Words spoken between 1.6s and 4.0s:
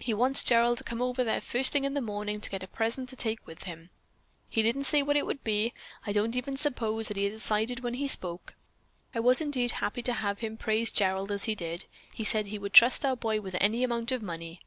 thing in the morning to get a present to take with him.